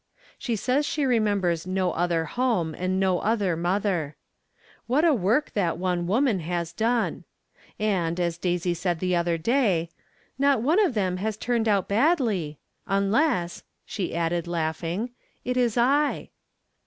[0.39, 4.15] She says she remembers no other home, and no other mother.
[4.87, 7.23] What a work that one woman has done!
[7.79, 9.89] And, as Daisy said the other day,
[10.39, 12.57] "Not one of them has turned out badly—
[12.97, 15.11] unless," she added, laughing,
[15.45, 16.31] "it is I."